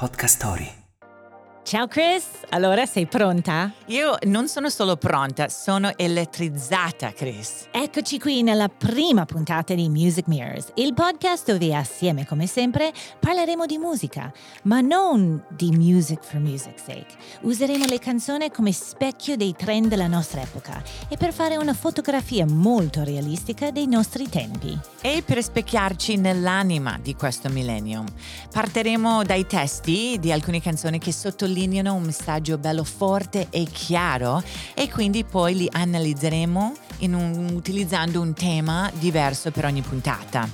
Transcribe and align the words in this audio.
Podcast 0.00 0.40
Story. 0.40 0.89
Ciao 1.70 1.86
Chris, 1.86 2.24
allora 2.48 2.84
sei 2.84 3.06
pronta? 3.06 3.72
Io 3.86 4.16
non 4.22 4.48
sono 4.48 4.68
solo 4.68 4.96
pronta, 4.96 5.48
sono 5.48 5.96
elettrizzata, 5.96 7.12
Chris. 7.12 7.68
Eccoci 7.70 8.18
qui 8.18 8.42
nella 8.42 8.66
prima 8.66 9.24
puntata 9.24 9.72
di 9.72 9.88
Music 9.88 10.26
Mirrors, 10.26 10.72
il 10.74 10.94
podcast 10.94 11.52
dove 11.52 11.72
assieme, 11.72 12.26
come 12.26 12.48
sempre, 12.48 12.92
parleremo 13.20 13.66
di 13.66 13.78
musica, 13.78 14.32
ma 14.64 14.80
non 14.80 15.44
di 15.48 15.70
music 15.70 16.24
for 16.24 16.40
music's 16.40 16.82
sake. 16.82 17.14
Useremo 17.42 17.84
le 17.84 18.00
canzoni 18.00 18.50
come 18.50 18.72
specchio 18.72 19.36
dei 19.36 19.54
trend 19.56 19.86
della 19.86 20.08
nostra 20.08 20.40
epoca 20.40 20.82
e 21.08 21.16
per 21.16 21.32
fare 21.32 21.56
una 21.56 21.72
fotografia 21.72 22.46
molto 22.46 23.04
realistica 23.04 23.70
dei 23.70 23.86
nostri 23.86 24.28
tempi. 24.28 24.76
E 25.02 25.22
per 25.24 25.40
specchiarci 25.40 26.16
nell'anima 26.16 26.98
di 27.00 27.14
questo 27.14 27.48
millennium, 27.48 28.06
partiremo 28.50 29.22
dai 29.22 29.46
testi 29.46 30.16
di 30.18 30.32
alcune 30.32 30.60
canzoni 30.60 30.98
che 30.98 31.12
sottolineano 31.12 31.58
un 31.66 32.02
messaggio 32.02 32.58
bello 32.58 32.84
forte 32.84 33.48
e 33.50 33.64
chiaro 33.64 34.42
e 34.74 34.88
quindi 34.88 35.24
poi 35.24 35.54
li 35.54 35.68
analizzeremo 35.70 36.72
un, 37.00 37.50
utilizzando 37.54 38.20
un 38.20 38.32
tema 38.34 38.90
diverso 38.94 39.50
per 39.50 39.64
ogni 39.64 39.82
puntata. 39.82 40.48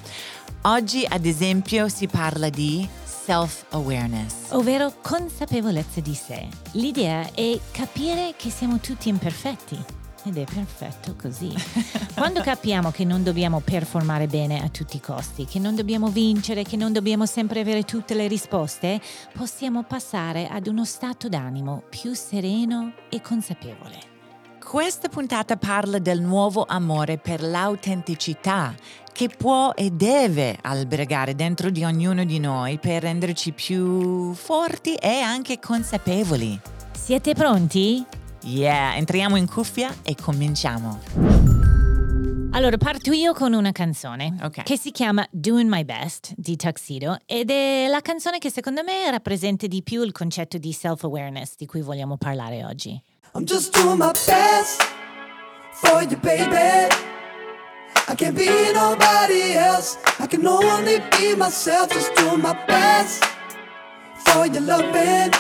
Oggi, 0.62 1.06
ad 1.09 1.24
esempio, 1.24 1.88
si 1.88 2.06
parla 2.06 2.48
di 2.48 2.87
self-awareness. 3.05 4.50
Ovvero 4.50 4.95
consapevolezza 5.00 6.00
di 6.00 6.14
sé. 6.14 6.48
L'idea 6.73 7.28
è 7.34 7.59
capire 7.70 8.34
che 8.36 8.50
siamo 8.50 8.78
tutti 8.78 9.09
imperfetti 9.09 9.95
ed 10.26 10.38
è 10.38 10.44
perfetto 10.44 11.14
così. 11.20 11.54
Quando 12.14 12.40
capiamo 12.40 12.90
che 12.90 13.04
non 13.04 13.22
dobbiamo 13.22 13.60
performare 13.60 14.26
bene 14.26 14.62
a 14.62 14.68
tutti 14.68 14.96
i 14.96 15.00
costi, 15.00 15.44
che 15.44 15.60
non 15.60 15.76
dobbiamo 15.76 16.08
vincere, 16.08 16.64
che 16.64 16.76
non 16.76 16.92
dobbiamo 16.92 17.26
sempre 17.26 17.60
avere 17.60 17.84
tutte 17.84 18.14
le 18.14 18.26
risposte, 18.26 19.00
possiamo 19.32 19.84
passare 19.84 20.48
ad 20.48 20.66
uno 20.66 20.84
stato 20.84 21.28
d'animo 21.28 21.84
più 21.88 22.12
sereno 22.14 22.92
e 23.08 23.20
consapevole. 23.20 24.14
Questa 24.62 25.08
puntata 25.08 25.56
parla 25.56 26.00
del 26.00 26.20
nuovo 26.20 26.64
amore 26.66 27.18
per 27.18 27.40
l'autenticità 27.40 28.74
che 29.12 29.28
può 29.28 29.70
e 29.77 29.90
deve 29.92 30.58
albergare 30.61 31.36
dentro 31.36 31.70
di 31.70 31.84
ognuno 31.84 32.24
di 32.24 32.40
noi 32.40 32.78
per 32.78 33.02
renderci 33.02 33.52
più 33.52 34.34
forti 34.34 34.94
e 34.96 35.20
anche 35.20 35.61
consapevoli. 35.61 36.61
Siete 36.92 37.33
pronti? 37.34 38.05
Yeah, 38.47 38.94
entriamo 38.97 39.34
in 39.36 39.47
cuffia 39.48 39.92
e 40.05 40.14
cominciamo. 40.14 41.00
Allora, 42.52 42.77
parto 42.78 43.11
io 43.12 43.34
con 43.34 43.52
una 43.52 43.72
canzone 43.72 44.36
Ok. 44.41 44.62
che 44.62 44.78
si 44.78 44.92
chiama 44.92 45.27
Doing 45.33 45.69
My 45.69 45.84
Best 45.84 46.33
di 46.36 46.55
Tuxedo 46.56 47.19
ed 47.27 47.50
è 47.50 47.86
la 47.89 48.00
canzone 48.00 48.39
che 48.39 48.50
secondo 48.50 48.83
me 48.84 49.11
rappresenta 49.11 49.67
di 49.67 49.83
più 49.83 50.02
il 50.02 50.12
concetto 50.12 50.58
di 50.58 50.72
self-awareness 50.72 51.56
di 51.56 51.67
cui 51.67 51.80
vogliamo 51.83 52.17
parlare 52.17 52.64
oggi. 52.64 52.98
I'm 53.34 53.42
just 53.44 53.77
doing 53.78 53.98
my 53.98 54.12
best 54.12 54.80
for 55.72 56.02
you, 56.02 56.17
baby. 56.20 56.86
I 58.08 58.14
can't 58.14 58.34
be 58.36 58.47
nobody 58.72 59.55
else. 59.56 59.98
I 60.20 60.28
can 60.28 60.47
only 60.47 61.00
be 61.19 61.34
myself, 61.36 61.92
just 61.92 62.12
doing 62.14 62.41
my 62.41 62.56
best 62.67 63.24
for 64.24 64.47
your 64.47 64.62
loving. 64.62 65.33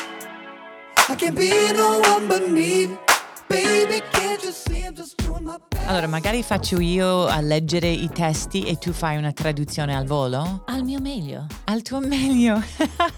Allora, 5.86 6.08
magari 6.08 6.42
faccio 6.42 6.80
io 6.80 7.26
a 7.26 7.40
leggere 7.40 7.88
i 7.88 8.08
testi 8.08 8.64
e 8.64 8.76
tu 8.76 8.90
fai 8.90 9.16
una 9.16 9.30
traduzione 9.30 9.94
al 9.94 10.04
volo? 10.04 10.64
Al 10.66 10.82
mio 10.82 10.98
meglio. 11.00 11.46
Al 11.66 11.82
tuo 11.82 12.00
meglio. 12.00 12.60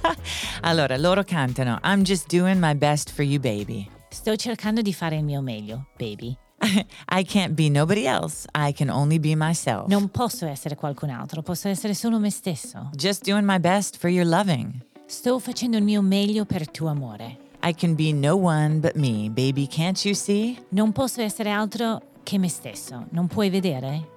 allora, 0.60 0.98
loro 0.98 1.22
cantano 1.24 1.78
I'm 1.82 2.02
just 2.02 2.26
doing 2.28 2.58
my 2.60 2.74
best 2.74 3.10
for 3.10 3.24
you, 3.24 3.40
baby. 3.40 3.88
Sto 4.10 4.36
cercando 4.36 4.82
di 4.82 4.92
fare 4.92 5.16
il 5.16 5.24
mio 5.24 5.40
meglio, 5.40 5.86
baby. 5.96 6.36
I 7.08 7.24
can't 7.24 7.54
be 7.54 7.70
nobody 7.70 8.04
else. 8.04 8.46
I 8.54 8.74
can 8.74 8.90
only 8.90 9.18
be 9.18 9.34
myself. 9.34 9.86
Non 9.88 10.10
posso 10.10 10.44
essere 10.44 10.74
qualcun 10.74 11.08
altro, 11.08 11.40
posso 11.40 11.68
essere 11.68 11.94
solo 11.94 12.18
me 12.18 12.30
stesso. 12.30 12.90
Just 12.92 13.24
doing 13.24 13.46
my 13.46 13.58
best 13.58 13.96
for 13.96 14.10
your 14.10 14.26
loving. 14.26 14.84
Sto 15.06 15.38
facendo 15.38 15.78
il 15.78 15.84
mio 15.84 16.02
meglio 16.02 16.44
per 16.44 16.70
tuo 16.70 16.88
amore. 16.88 17.46
I 17.68 17.74
can 17.74 17.94
be 17.94 18.14
no 18.14 18.34
one 18.34 18.80
but 18.80 18.94
me, 18.94 19.28
baby, 19.28 19.66
can't 19.66 20.02
you 20.06 20.14
see? 20.14 20.56
Non 20.70 20.92
posso 20.92 21.20
essere 21.20 21.50
altro 21.50 22.00
che 22.22 22.38
me 22.38 22.48
stesso. 22.48 23.04
Non 23.10 23.26
puoi 23.26 23.50
vedere? 23.50 24.08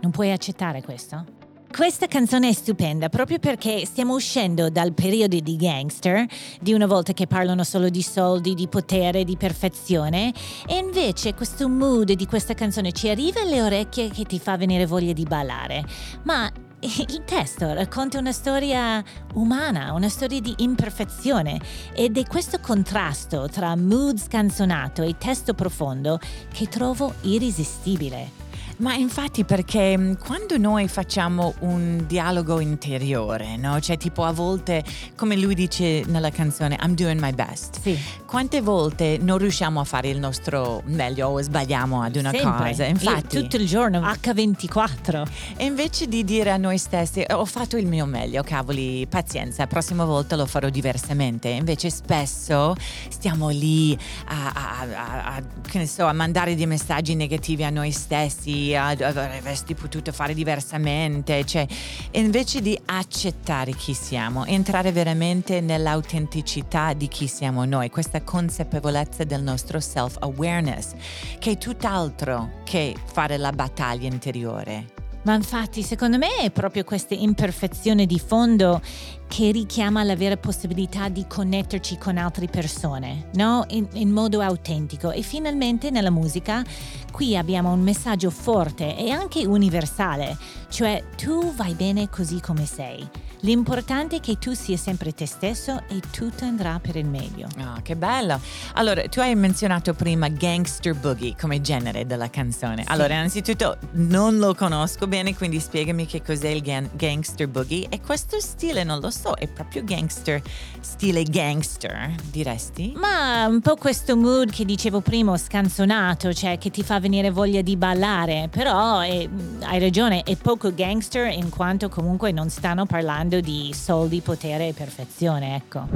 Non 0.00 0.10
puoi 0.10 0.32
accettare 0.32 0.82
questo? 0.82 1.24
Questa 1.70 2.08
canzone 2.08 2.48
è 2.48 2.52
stupenda 2.52 3.08
proprio 3.08 3.38
perché 3.38 3.86
stiamo 3.86 4.14
uscendo 4.14 4.70
dal 4.70 4.92
periodo 4.92 5.38
di 5.38 5.54
gangster, 5.54 6.26
di 6.60 6.72
una 6.72 6.86
volta 6.86 7.12
che 7.12 7.28
parlano 7.28 7.62
solo 7.62 7.90
di 7.90 8.02
soldi, 8.02 8.54
di 8.54 8.66
potere, 8.66 9.22
di 9.22 9.36
perfezione, 9.36 10.32
e 10.66 10.78
invece 10.78 11.34
questo 11.34 11.68
mood 11.68 12.10
di 12.10 12.26
questa 12.26 12.54
canzone 12.54 12.90
ci 12.90 13.08
arriva 13.08 13.40
alle 13.42 13.62
orecchie 13.62 14.10
che 14.10 14.24
ti 14.24 14.40
fa 14.40 14.56
venire 14.56 14.84
voglia 14.84 15.12
di 15.12 15.22
ballare. 15.22 15.84
Ma 16.24 16.50
il 17.08 17.22
testo 17.24 17.72
racconta 17.74 18.18
una 18.18 18.32
storia 18.32 19.04
umana, 19.34 19.92
una 19.92 20.08
storia 20.08 20.40
di 20.40 20.54
imperfezione 20.58 21.60
ed 21.92 22.16
è 22.16 22.26
questo 22.26 22.58
contrasto 22.58 23.48
tra 23.48 23.76
mood 23.76 24.16
scanzonato 24.18 25.02
e 25.02 25.16
testo 25.18 25.52
profondo 25.52 26.18
che 26.52 26.68
trovo 26.68 27.14
irresistibile. 27.22 28.49
Ma 28.80 28.94
infatti 28.94 29.44
perché 29.44 29.94
mh, 29.96 30.16
quando 30.18 30.56
noi 30.56 30.88
facciamo 30.88 31.52
un 31.60 32.04
dialogo 32.06 32.60
interiore, 32.60 33.56
no? 33.58 33.78
Cioè 33.78 33.98
tipo 33.98 34.24
a 34.24 34.32
volte, 34.32 34.82
come 35.16 35.36
lui 35.36 35.54
dice 35.54 36.02
nella 36.06 36.30
canzone, 36.30 36.78
I'm 36.82 36.94
doing 36.94 37.20
my 37.20 37.32
best. 37.32 37.78
Sì. 37.82 37.98
Quante 38.24 38.62
volte 38.62 39.18
non 39.20 39.36
riusciamo 39.36 39.80
a 39.80 39.84
fare 39.84 40.08
il 40.08 40.18
nostro 40.18 40.80
meglio 40.86 41.28
o 41.28 41.42
sbagliamo 41.42 42.00
ad 42.00 42.16
una 42.16 42.30
Sempre. 42.30 42.68
cosa? 42.70 42.84
Io 42.84 42.90
Infatti, 42.90 43.36
tutto 43.38 43.56
il 43.56 43.66
giorno 43.66 44.00
H24. 44.00 45.26
e 45.56 45.64
invece 45.66 46.08
di 46.08 46.24
dire 46.24 46.50
a 46.50 46.56
noi 46.56 46.78
stessi, 46.78 47.22
ho 47.28 47.44
fatto 47.44 47.76
il 47.76 47.86
mio 47.86 48.06
meglio, 48.06 48.42
cavoli, 48.42 49.06
pazienza, 49.06 49.66
prossima 49.66 50.06
volta 50.06 50.36
lo 50.36 50.46
farò 50.46 50.70
diversamente. 50.70 51.48
Invece 51.48 51.90
spesso 51.90 52.74
stiamo 53.10 53.50
lì 53.50 53.94
a, 54.28 54.52
a- 54.54 54.80
a- 54.80 55.34
a- 55.34 55.42
che 55.68 55.76
ne 55.78 55.86
so, 55.86 56.06
a 56.06 56.12
mandare 56.14 56.54
dei 56.54 56.66
messaggi 56.66 57.14
negativi 57.14 57.62
a 57.62 57.68
noi 57.70 57.90
stessi, 57.90 58.69
a, 58.76 58.88
a- 58.88 59.36
avresti 59.36 59.74
potuto 59.74 60.12
fare 60.12 60.34
diversamente, 60.34 61.44
cioè, 61.44 61.66
invece 62.12 62.60
di 62.60 62.78
accettare 62.86 63.74
chi 63.74 63.94
siamo, 63.94 64.44
entrare 64.44 64.92
veramente 64.92 65.60
nell'autenticità 65.60 66.92
di 66.92 67.08
chi 67.08 67.26
siamo 67.26 67.64
noi, 67.64 67.90
questa 67.90 68.22
consapevolezza 68.22 69.24
del 69.24 69.42
nostro 69.42 69.80
self-awareness, 69.80 70.92
che 71.38 71.52
è 71.52 71.58
tutt'altro 71.58 72.60
che 72.64 72.94
fare 73.12 73.36
la 73.36 73.52
battaglia 73.52 74.08
interiore. 74.08 74.99
Ma 75.22 75.34
infatti, 75.34 75.82
secondo 75.82 76.16
me 76.16 76.36
è 76.40 76.50
proprio 76.50 76.82
questa 76.82 77.14
imperfezione 77.14 78.06
di 78.06 78.18
fondo 78.18 78.80
che 79.28 79.50
richiama 79.52 80.02
la 80.02 80.16
vera 80.16 80.36
possibilità 80.36 81.08
di 81.08 81.26
connetterci 81.28 81.98
con 81.98 82.16
altre 82.16 82.46
persone, 82.46 83.28
no? 83.34 83.64
In, 83.68 83.86
in 83.92 84.10
modo 84.10 84.40
autentico. 84.40 85.10
E 85.10 85.22
finalmente 85.22 85.90
nella 85.90 86.10
musica 86.10 86.64
qui 87.12 87.36
abbiamo 87.36 87.70
un 87.70 87.80
messaggio 87.80 88.30
forte 88.30 88.96
e 88.96 89.10
anche 89.10 89.44
universale, 89.46 90.36
cioè 90.68 91.04
tu 91.16 91.52
vai 91.54 91.74
bene 91.74 92.08
così 92.08 92.40
come 92.40 92.64
sei. 92.64 93.08
L'importante 93.42 94.16
è 94.16 94.20
che 94.20 94.38
tu 94.38 94.52
sia 94.52 94.76
sempre 94.76 95.14
te 95.14 95.24
stesso 95.26 95.82
e 95.88 96.00
tutto 96.10 96.44
andrà 96.44 96.78
per 96.80 96.96
il 96.96 97.06
meglio. 97.06 97.46
Ah, 97.58 97.80
che 97.82 97.96
bello! 97.96 98.38
Allora, 98.74 99.02
tu 99.08 99.20
hai 99.20 99.34
menzionato 99.34 99.94
prima 99.94 100.28
Gangster 100.28 100.94
Boogie 100.94 101.34
come 101.40 101.62
genere 101.62 102.04
della 102.06 102.28
canzone. 102.28 102.84
Allora, 102.88 103.14
innanzitutto 103.14 103.78
non 103.92 104.36
lo 104.36 104.54
conosco 104.54 105.06
bene, 105.06 105.34
quindi 105.34 105.58
spiegami 105.58 106.04
che 106.04 106.22
cos'è 106.22 106.48
il 106.48 106.60
gan- 106.60 106.90
Gangster 106.92 107.48
Boogie. 107.48 107.86
E 107.88 108.00
questo 108.02 108.40
stile, 108.40 108.84
non 108.84 109.00
lo 109.00 109.10
so, 109.10 109.34
è 109.34 109.46
proprio 109.48 109.84
gangster, 109.84 110.42
stile 110.80 111.22
gangster, 111.22 112.14
diresti? 112.30 112.92
Ma 112.96 113.46
un 113.46 113.60
po' 113.60 113.76
questo 113.76 114.16
mood 114.16 114.50
che 114.50 114.66
dicevo 114.66 115.00
prima, 115.00 115.36
scanzonato, 115.38 116.34
cioè 116.34 116.58
che 116.58 116.70
ti 116.70 116.82
fa 116.82 117.00
venire 117.00 117.30
voglia 117.30 117.62
di 117.62 117.76
ballare, 117.76 118.48
però 118.50 119.00
è- 119.00 119.26
hai 119.62 119.78
ragione, 119.78 120.24
è 120.24 120.36
poco 120.36 120.74
gangster 120.74 121.32
in 121.32 121.48
quanto 121.48 121.88
comunque 121.88 122.32
non 122.32 122.50
stanno 122.50 122.84
parlando 122.84 123.28
di 123.38 123.70
soldi, 123.72 124.20
potere 124.20 124.68
e 124.68 124.72
perfezione, 124.72 125.54
ecco. 125.54 125.86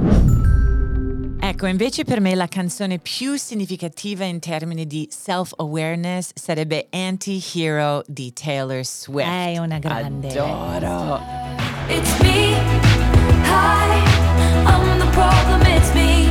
Ecco, 1.37 1.67
invece 1.67 2.05
per 2.05 2.21
me 2.21 2.33
la 2.33 2.47
canzone 2.47 2.97
più 2.97 3.35
significativa 3.35 4.23
in 4.23 4.39
termini 4.39 4.87
di 4.87 5.07
self-awareness 5.11 6.31
sarebbe 6.33 6.87
Anti-Hero 6.89 8.03
di 8.07 8.33
Taylor 8.33 8.83
Swift. 8.83 9.29
È 9.29 9.57
una 9.57 9.77
grande. 9.77 10.29
Adoro! 10.29 11.21
It's 11.87 12.19
me. 12.19 12.55
Hi, 13.43 14.01
I'm 14.65 14.97
the 14.97 15.09
problem. 15.11 15.61
It's 15.75 15.93
me. 15.93 16.24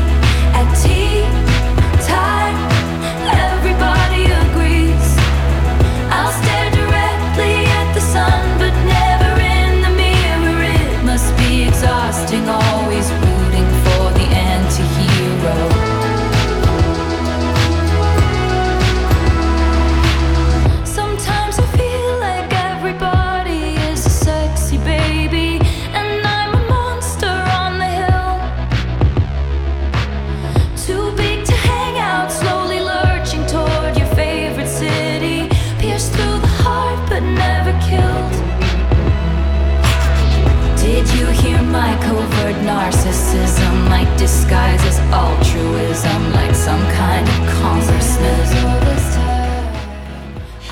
disguises 44.24 44.98
altruism 45.12 46.32
like 46.32 46.54
some 46.54 46.80
kind 46.92 47.28
of 47.28 47.34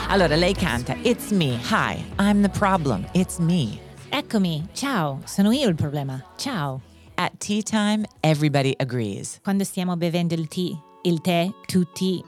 Allora, 0.08 0.36
lei 0.36 0.54
canta 0.54 0.96
It's 1.02 1.30
me, 1.30 1.58
hi, 1.62 2.02
I'm 2.18 2.40
the 2.40 2.48
problem, 2.48 3.04
it's 3.12 3.38
me. 3.38 3.78
Eccomi, 4.10 4.68
ciao, 4.72 5.20
sono 5.24 5.50
io 5.50 5.68
il 5.68 5.74
problema, 5.74 6.22
ciao. 6.36 6.80
At 7.16 7.32
tea 7.40 7.62
time, 7.62 8.06
everybody 8.22 8.74
agrees. 8.78 9.38
Quando 9.42 9.64
stiamo 9.64 9.96
bevendo 9.96 10.32
il 10.32 10.48
tè, 10.48 10.70
il 11.02 11.20
tè, 11.20 11.50
tutti. 11.66 12.24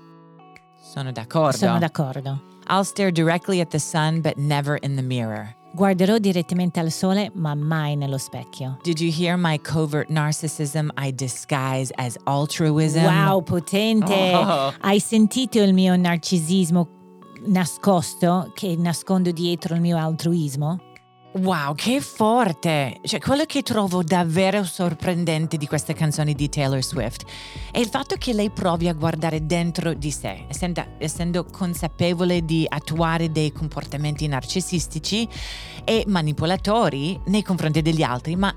Sono 0.78 1.10
d'accordo. 1.10 1.56
Sono 1.56 1.78
d'accordo. 1.78 2.42
I'll 2.68 2.84
stare 2.84 3.10
directly 3.10 3.60
at 3.60 3.70
the 3.70 3.78
sun, 3.78 4.20
but 4.20 4.36
never 4.36 4.76
in 4.82 4.96
the 4.96 5.02
mirror. 5.02 5.54
Guarderò 5.74 6.18
direttamente 6.18 6.78
al 6.78 6.92
sole, 6.92 7.32
ma 7.34 7.52
mai 7.56 7.96
nello 7.96 8.16
specchio. 8.16 8.78
Did 8.84 9.00
you 9.00 9.10
hear 9.10 9.36
my 9.36 9.58
covert 9.60 10.08
narcissism 10.08 10.88
I 10.96 11.12
disguise 11.12 11.92
as 11.96 12.16
altruism? 12.26 13.02
Wow, 13.02 13.42
potente! 13.42 14.32
Oh. 14.32 14.72
Hai 14.82 15.00
sentito 15.00 15.60
il 15.60 15.74
mio 15.74 15.96
narcisismo 15.96 16.88
nascosto 17.46 18.52
che 18.54 18.76
nascondo 18.78 19.32
dietro 19.32 19.74
il 19.74 19.80
mio 19.80 19.98
altruismo? 19.98 20.78
Wow, 21.36 21.74
che 21.74 22.00
forte! 22.00 23.00
Cioè, 23.02 23.18
quello 23.18 23.44
che 23.44 23.62
trovo 23.62 24.04
davvero 24.04 24.62
sorprendente 24.62 25.56
di 25.56 25.66
queste 25.66 25.92
canzoni 25.92 26.32
di 26.32 26.48
Taylor 26.48 26.80
Swift 26.80 27.24
è 27.72 27.80
il 27.80 27.88
fatto 27.88 28.14
che 28.16 28.32
lei 28.32 28.50
provi 28.50 28.86
a 28.86 28.92
guardare 28.92 29.44
dentro 29.44 29.94
di 29.94 30.12
sé, 30.12 30.44
essendo, 30.48 30.84
essendo 30.98 31.44
consapevole 31.44 32.44
di 32.44 32.64
attuare 32.68 33.32
dei 33.32 33.50
comportamenti 33.50 34.28
narcisistici 34.28 35.28
e 35.82 36.04
manipolatori 36.06 37.20
nei 37.26 37.42
confronti 37.42 37.82
degli 37.82 38.02
altri, 38.02 38.36
ma 38.36 38.54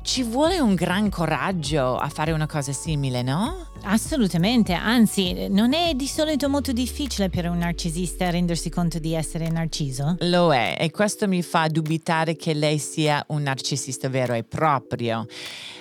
ci 0.00 0.22
vuole 0.22 0.60
un 0.60 0.74
gran 0.74 1.10
coraggio 1.10 1.96
a 1.96 2.08
fare 2.08 2.32
una 2.32 2.46
cosa 2.46 2.72
simile, 2.72 3.20
no? 3.20 3.66
Assolutamente, 3.86 4.72
anzi, 4.72 5.48
non 5.48 5.74
è 5.74 5.92
di 5.94 6.06
solito 6.06 6.48
molto 6.48 6.72
difficile 6.72 7.28
per 7.28 7.48
un 7.48 7.58
narcisista 7.58 8.30
rendersi 8.30 8.70
conto 8.70 8.98
di 8.98 9.14
essere 9.14 9.50
narciso. 9.50 10.16
Lo 10.20 10.54
è 10.54 10.76
e 10.78 10.90
questo 10.90 11.28
mi 11.28 11.42
fa 11.42 11.68
dubitare 11.68 12.34
che 12.34 12.54
lei 12.54 12.78
sia 12.78 13.22
un 13.28 13.42
narcisista 13.42 14.08
vero 14.08 14.32
e 14.32 14.42
proprio. 14.42 15.26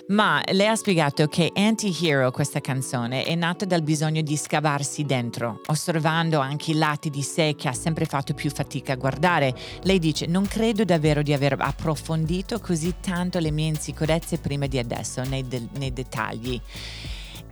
Ma 0.07 0.41
lei 0.51 0.67
ha 0.67 0.75
spiegato 0.75 1.27
che 1.27 1.49
Anti-Hero, 1.53 2.29
questa 2.31 2.59
canzone, 2.59 3.23
è 3.23 3.35
nata 3.35 3.63
dal 3.63 3.83
bisogno 3.83 4.21
di 4.21 4.35
scavarsi 4.35 5.05
dentro, 5.05 5.61
osservando 5.67 6.39
anche 6.39 6.71
i 6.71 6.75
lati 6.75 7.09
di 7.09 7.21
sé 7.21 7.55
che 7.57 7.69
ha 7.69 7.73
sempre 7.73 8.03
fatto 8.03 8.33
più 8.33 8.51
fatica 8.51 8.93
a 8.93 8.97
guardare. 8.97 9.55
Lei 9.83 9.99
dice, 9.99 10.25
non 10.25 10.45
credo 10.45 10.83
davvero 10.83 11.21
di 11.21 11.31
aver 11.31 11.55
approfondito 11.57 12.59
così 12.59 12.95
tanto 12.99 13.39
le 13.39 13.51
mie 13.51 13.67
insicurezze 13.67 14.39
prima 14.39 14.67
di 14.67 14.77
adesso, 14.77 15.23
nei, 15.23 15.47
de- 15.47 15.69
nei 15.77 15.93
dettagli. 15.93 16.61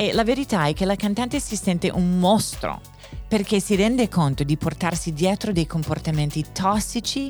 E 0.01 0.13
la 0.13 0.23
verità 0.23 0.65
è 0.65 0.73
che 0.73 0.85
la 0.85 0.95
cantante 0.95 1.39
si 1.39 1.55
sente 1.55 1.91
un 1.91 2.17
mostro 2.17 2.81
perché 3.27 3.59
si 3.59 3.75
rende 3.75 4.09
conto 4.09 4.43
di 4.43 4.57
portarsi 4.57 5.13
dietro 5.13 5.51
dei 5.51 5.67
comportamenti 5.67 6.43
tossici 6.51 7.29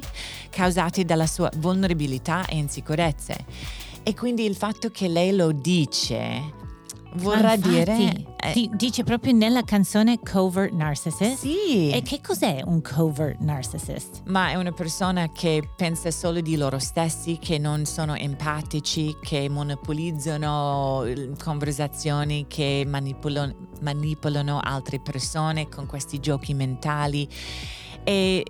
causati 0.50 1.04
dalla 1.04 1.28
sua 1.28 1.52
vulnerabilità 1.58 2.46
e 2.46 2.56
insicurezze. 2.56 3.44
E 4.04 4.14
quindi 4.16 4.46
il 4.46 4.56
fatto 4.56 4.90
che 4.90 5.10
lei 5.10 5.36
lo 5.36 5.52
dice 5.52 6.61
vorrà 7.16 7.42
Ma 7.42 7.54
infatti, 7.54 7.70
dire... 7.70 8.26
eh, 8.38 8.54
di- 8.54 8.70
dice 8.74 9.04
proprio 9.04 9.34
nella 9.34 9.64
canzone 9.64 10.20
Covert 10.20 10.72
Narcissist. 10.74 11.38
sì. 11.38 11.90
E 11.90 12.02
che 12.02 12.22
cos'è 12.22 12.62
un 12.66 12.82
covert 12.82 13.40
narcissist? 13.40 14.22
Ma 14.26 14.50
è 14.50 14.56
una 14.56 14.72
persona 14.72 15.30
che 15.32 15.68
pensa 15.76 16.10
solo 16.12 16.42
di 16.42 16.56
loro 16.58 16.80
stessi, 16.80 17.38
che 17.40 17.58
non 17.58 17.86
sono 17.86 18.16
empatici, 18.16 19.16
che 19.22 19.50
monopolizzano 19.50 21.04
eh, 21.04 21.32
conversazioni, 21.42 22.46
che 22.48 22.84
manipolano, 22.88 23.56
manipolano 23.82 24.60
altre 24.62 25.00
persone 25.00 25.68
con 25.70 25.86
questi 25.86 26.20
giochi 26.20 26.54
mentali. 26.54 27.28
E 28.04 28.44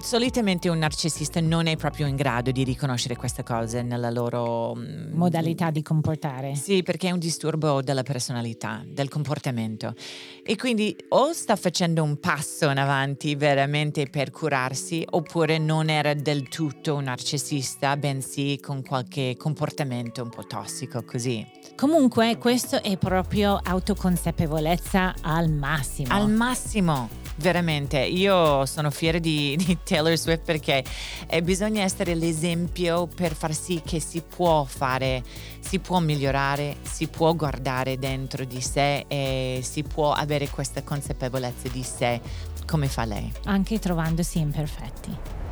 solitamente 0.00 0.68
un 0.68 0.78
narcisista 0.78 1.40
non 1.40 1.66
è 1.66 1.76
proprio 1.76 2.06
in 2.06 2.16
grado 2.16 2.50
di 2.50 2.64
riconoscere 2.64 3.16
queste 3.16 3.42
cose 3.42 3.82
nella 3.82 4.10
loro 4.10 4.74
mm, 4.74 5.12
Modalità 5.14 5.70
di 5.70 5.82
comportare. 5.82 6.54
sì, 6.54 6.82
perché 6.82 7.08
è 7.08 7.10
un 7.10 7.18
disturbo 7.18 7.82
della 7.82 8.02
personalità, 8.02 8.84
del 8.86 9.08
comportamento. 9.08 9.94
E 10.42 10.56
quindi 10.56 10.96
o 11.08 11.32
sta 11.32 11.56
facendo 11.56 12.02
un 12.02 12.18
passo 12.18 12.70
in 12.70 12.78
avanti 12.78 13.34
veramente 13.34 14.06
per 14.06 14.30
curarsi, 14.30 15.04
oppure 15.10 15.58
non 15.58 15.88
era 15.88 16.14
del 16.14 16.48
tutto 16.48 16.96
un 16.96 17.04
narcisista, 17.04 17.96
bensì 17.96 18.58
con 18.62 18.82
qualche 18.82 19.36
comportamento 19.38 20.22
un 20.22 20.30
po' 20.30 20.46
tossico 20.46 21.02
così. 21.04 21.46
Comunque, 21.76 22.38
questo 22.38 22.82
è 22.82 22.96
proprio 22.96 23.58
autoconsapevolezza 23.62 25.14
al 25.22 25.50
massimo. 25.50 26.12
Al 26.12 26.30
massimo, 26.30 27.08
veramente. 27.36 27.98
Io 27.98 28.66
sono 28.66 28.90
fiera 28.90 29.18
di, 29.18 29.56
di 29.62 29.78
Taylor 29.82 30.16
Swift 30.16 30.42
perché 30.44 30.84
eh, 31.26 31.42
bisogna 31.42 31.82
essere 31.82 32.14
l'esempio 32.14 33.06
per 33.06 33.34
far 33.34 33.54
sì 33.54 33.82
che 33.84 34.00
si 34.00 34.22
può 34.22 34.64
fare, 34.64 35.22
si 35.60 35.78
può 35.78 36.00
migliorare, 36.00 36.76
si 36.82 37.08
può 37.08 37.34
guardare 37.34 37.98
dentro 37.98 38.44
di 38.44 38.60
sé 38.60 39.04
e 39.08 39.60
si 39.62 39.82
può 39.82 40.12
avere 40.12 40.48
questa 40.48 40.82
consapevolezza 40.82 41.68
di 41.68 41.82
sé 41.82 42.20
come 42.66 42.88
fa 42.88 43.04
lei. 43.04 43.32
anche 43.44 43.78
trovandosi 43.78 44.38
imperfetti. 44.38 45.43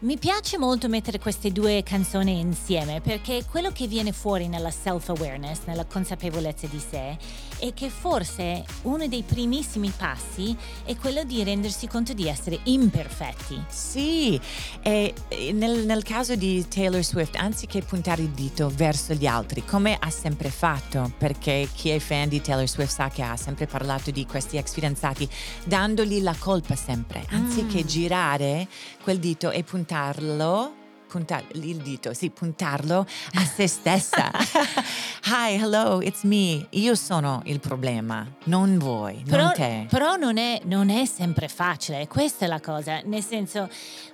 Mi 0.00 0.16
piace 0.16 0.58
molto 0.58 0.88
mettere 0.88 1.18
queste 1.18 1.50
due 1.50 1.82
canzoni 1.82 2.38
insieme 2.38 3.00
perché 3.00 3.44
quello 3.50 3.72
che 3.72 3.88
viene 3.88 4.12
fuori 4.12 4.46
nella 4.46 4.70
self-awareness, 4.70 5.62
nella 5.64 5.86
consapevolezza 5.86 6.68
di 6.68 6.78
sé, 6.78 7.18
è 7.58 7.74
che 7.74 7.90
forse 7.90 8.64
uno 8.82 9.08
dei 9.08 9.24
primissimi 9.24 9.90
passi 9.90 10.56
è 10.84 10.94
quello 10.94 11.24
di 11.24 11.42
rendersi 11.42 11.88
conto 11.88 12.12
di 12.12 12.28
essere 12.28 12.60
imperfetti. 12.62 13.60
Sì, 13.66 14.40
e 14.82 15.12
nel, 15.52 15.84
nel 15.84 16.04
caso 16.04 16.36
di 16.36 16.68
Taylor 16.68 17.02
Swift, 17.02 17.34
anziché 17.34 17.82
puntare 17.82 18.22
il 18.22 18.30
dito 18.30 18.70
verso 18.72 19.14
gli 19.14 19.26
altri, 19.26 19.64
come 19.64 19.96
ha 19.98 20.10
sempre 20.10 20.50
fatto, 20.50 21.12
perché 21.18 21.68
chi 21.74 21.88
è 21.88 21.98
fan 21.98 22.28
di 22.28 22.40
Taylor 22.40 22.68
Swift 22.68 22.92
sa 22.92 23.08
che 23.08 23.22
ha 23.22 23.36
sempre 23.36 23.66
parlato 23.66 24.12
di 24.12 24.24
questi 24.26 24.58
ex 24.58 24.74
fidanzati, 24.74 25.28
dandogli 25.64 26.22
la 26.22 26.36
colpa 26.38 26.76
sempre, 26.76 27.26
anziché 27.30 27.84
girare 27.84 28.68
quel 29.02 29.18
dito 29.18 29.50
e 29.50 29.64
puntarlo. 29.88 30.87
Puntar- 31.08 31.44
il 31.54 31.76
dito, 31.78 32.12
sì, 32.14 32.30
puntarlo 32.30 33.06
a 33.34 33.44
se 33.44 33.66
stessa. 33.66 34.30
Hi, 35.26 35.54
hello, 35.60 36.00
it's 36.00 36.22
me. 36.22 36.66
Io 36.70 36.94
sono 36.94 37.42
il 37.46 37.60
problema, 37.60 38.26
non 38.44 38.78
voi, 38.78 39.22
Però, 39.26 39.44
non 39.44 39.52
te. 39.54 39.86
però 39.88 40.16
non, 40.16 40.36
è, 40.38 40.60
non 40.64 40.90
è 40.90 41.04
sempre 41.06 41.48
facile, 41.48 42.06
questa 42.06 42.44
è 42.44 42.48
la 42.48 42.60
cosa, 42.60 43.00
nel 43.04 43.24
senso 43.24 43.68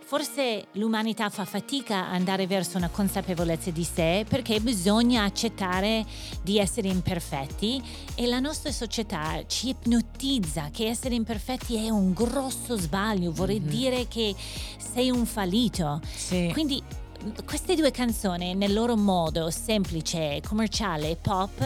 forse 0.06 0.66
l'umanità 0.72 1.30
fa 1.30 1.46
fatica 1.46 2.06
ad 2.08 2.14
andare 2.14 2.46
verso 2.46 2.76
una 2.76 2.90
consapevolezza 2.90 3.70
di 3.70 3.84
sé 3.84 4.24
perché 4.28 4.60
bisogna 4.60 5.24
accettare 5.24 6.04
di 6.42 6.58
essere 6.58 6.88
imperfetti 6.88 7.82
e 8.14 8.26
la 8.26 8.38
nostra 8.38 8.70
società 8.70 9.42
ci 9.46 9.70
ipnotizza 9.70 10.68
che 10.70 10.88
essere 10.88 11.14
imperfetti 11.14 11.76
è 11.76 11.88
un 11.88 12.12
grosso 12.12 12.76
sbaglio, 12.76 13.32
vorrei 13.32 13.62
dire 13.62 14.06
che 14.06 14.34
sei 14.76 15.10
un 15.10 15.24
fallito. 15.24 16.00
Sì. 16.14 16.50
Quindi 16.52 16.80
queste 17.44 17.74
due 17.74 17.90
canzoni, 17.90 18.54
nel 18.54 18.72
loro 18.72 18.96
modo 18.96 19.50
semplice, 19.50 20.40
commerciale 20.46 21.10
e 21.10 21.16
pop, 21.16 21.64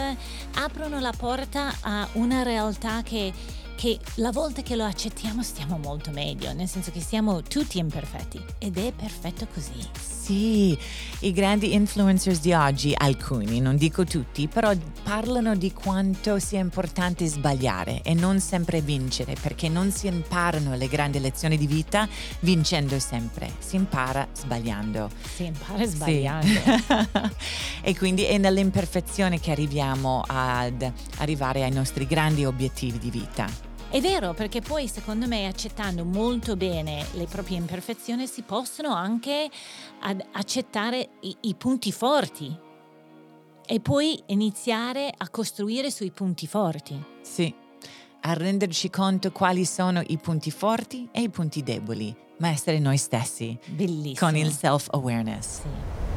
aprono 0.54 1.00
la 1.00 1.12
porta 1.16 1.74
a 1.80 2.08
una 2.12 2.42
realtà 2.42 3.02
che, 3.02 3.32
che 3.76 3.98
la 4.16 4.30
volta 4.30 4.62
che 4.62 4.76
lo 4.76 4.84
accettiamo 4.84 5.42
stiamo 5.42 5.78
molto 5.78 6.10
meglio, 6.10 6.52
nel 6.52 6.68
senso 6.68 6.90
che 6.90 7.00
siamo 7.00 7.42
tutti 7.42 7.78
imperfetti 7.78 8.42
ed 8.58 8.78
è 8.78 8.92
perfetto 8.92 9.46
così. 9.52 10.17
Sì, 10.28 10.76
i 11.20 11.32
grandi 11.32 11.72
influencers 11.72 12.40
di 12.42 12.52
oggi, 12.52 12.92
alcuni, 12.94 13.60
non 13.60 13.76
dico 13.76 14.04
tutti, 14.04 14.46
però 14.46 14.70
parlano 15.02 15.56
di 15.56 15.72
quanto 15.72 16.38
sia 16.38 16.58
importante 16.60 17.24
sbagliare 17.24 18.02
e 18.02 18.12
non 18.12 18.38
sempre 18.38 18.82
vincere, 18.82 19.36
perché 19.40 19.70
non 19.70 19.90
si 19.90 20.06
imparano 20.06 20.76
le 20.76 20.86
grandi 20.88 21.18
lezioni 21.18 21.56
di 21.56 21.66
vita 21.66 22.06
vincendo 22.40 22.98
sempre, 22.98 23.50
si 23.58 23.76
impara 23.76 24.28
sbagliando. 24.34 25.08
Si 25.34 25.46
impara 25.46 25.78
Sì. 25.86 25.96
sbagliando. 25.96 26.60
e 27.80 27.96
quindi 27.96 28.24
è 28.24 28.36
nell'imperfezione 28.36 29.40
che 29.40 29.50
arriviamo 29.50 30.22
ad 30.26 30.92
arrivare 31.20 31.64
ai 31.64 31.72
nostri 31.72 32.06
grandi 32.06 32.44
obiettivi 32.44 32.98
di 32.98 33.10
vita. 33.10 33.67
È 33.90 34.02
vero, 34.02 34.34
perché 34.34 34.60
poi 34.60 34.86
secondo 34.86 35.26
me 35.26 35.46
accettando 35.46 36.04
molto 36.04 36.56
bene 36.56 37.06
le 37.14 37.24
proprie 37.24 37.56
imperfezioni 37.56 38.26
si 38.26 38.42
possono 38.42 38.92
anche 38.94 39.48
accettare 40.32 41.08
i, 41.20 41.34
i 41.42 41.54
punti 41.54 41.90
forti 41.90 42.54
e 43.66 43.80
poi 43.80 44.22
iniziare 44.26 45.10
a 45.16 45.30
costruire 45.30 45.90
sui 45.90 46.10
punti 46.10 46.46
forti. 46.46 47.02
Sì, 47.22 47.52
a 48.20 48.34
renderci 48.34 48.90
conto 48.90 49.32
quali 49.32 49.64
sono 49.64 50.02
i 50.06 50.18
punti 50.18 50.50
forti 50.50 51.08
e 51.10 51.22
i 51.22 51.30
punti 51.30 51.62
deboli, 51.62 52.14
ma 52.40 52.48
essere 52.48 52.78
noi 52.80 52.98
stessi, 52.98 53.58
Bellissimo. 53.64 54.16
con 54.18 54.36
il 54.36 54.52
self-awareness. 54.52 55.60
Sì. 55.62 56.07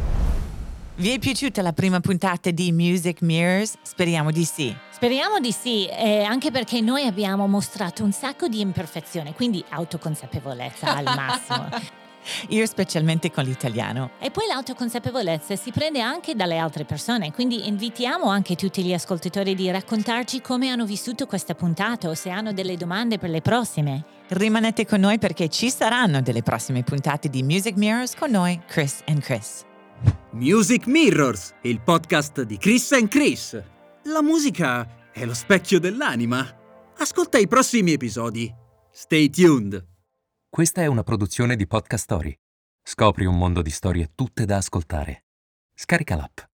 Vi 1.01 1.09
è 1.09 1.17
piaciuta 1.17 1.63
la 1.63 1.73
prima 1.73 1.99
puntata 1.99 2.51
di 2.51 2.71
Music 2.71 3.23
Mirrors? 3.23 3.73
Speriamo 3.81 4.29
di 4.29 4.45
sì. 4.45 4.71
Speriamo 4.91 5.39
di 5.39 5.51
sì, 5.51 5.87
eh, 5.87 6.21
anche 6.21 6.51
perché 6.51 6.79
noi 6.79 7.07
abbiamo 7.07 7.47
mostrato 7.47 8.03
un 8.03 8.11
sacco 8.11 8.47
di 8.47 8.59
imperfezione, 8.59 9.33
quindi 9.33 9.65
autoconsapevolezza 9.67 10.95
al 10.95 11.05
massimo. 11.05 11.69
Io 12.49 12.67
specialmente 12.67 13.31
con 13.31 13.45
l'italiano. 13.45 14.11
E 14.19 14.29
poi 14.29 14.45
l'autoconsapevolezza 14.45 15.55
si 15.55 15.71
prende 15.71 16.01
anche 16.01 16.35
dalle 16.35 16.59
altre 16.59 16.85
persone, 16.85 17.31
quindi 17.31 17.67
invitiamo 17.67 18.27
anche 18.29 18.53
tutti 18.55 18.83
gli 18.83 18.93
ascoltatori 18.93 19.55
di 19.55 19.71
raccontarci 19.71 20.39
come 20.39 20.69
hanno 20.69 20.85
vissuto 20.85 21.25
questa 21.25 21.55
puntata 21.55 22.09
o 22.09 22.13
se 22.13 22.29
hanno 22.29 22.53
delle 22.53 22.77
domande 22.77 23.17
per 23.17 23.31
le 23.31 23.41
prossime. 23.41 24.03
Rimanete 24.27 24.85
con 24.85 24.99
noi 24.99 25.17
perché 25.17 25.49
ci 25.49 25.71
saranno 25.71 26.21
delle 26.21 26.43
prossime 26.43 26.83
puntate 26.83 27.27
di 27.27 27.41
Music 27.41 27.75
Mirrors 27.75 28.13
con 28.13 28.29
noi, 28.29 28.61
Chris 28.67 29.01
and 29.07 29.21
Chris. 29.21 29.65
Music 30.33 30.87
Mirrors, 30.87 31.53
il 31.63 31.81
podcast 31.81 32.43
di 32.43 32.55
Chris 32.57 32.93
and 32.93 33.09
Chris. 33.09 33.61
La 34.03 34.21
musica 34.21 35.11
è 35.11 35.25
lo 35.25 35.33
specchio 35.33 35.77
dell'anima. 35.77 36.47
Ascolta 36.97 37.37
i 37.37 37.47
prossimi 37.47 37.91
episodi. 37.91 38.49
Stay 38.89 39.29
tuned. 39.29 39.85
Questa 40.49 40.81
è 40.81 40.85
una 40.85 41.03
produzione 41.03 41.57
di 41.57 41.67
Podcast 41.67 42.03
Story. 42.05 42.33
Scopri 42.81 43.25
un 43.25 43.37
mondo 43.37 43.61
di 43.61 43.71
storie 43.71 44.11
tutte 44.15 44.45
da 44.45 44.55
ascoltare. 44.55 45.25
Scarica 45.75 46.15
l'app. 46.15 46.50